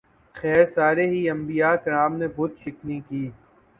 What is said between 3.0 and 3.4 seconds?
کی۔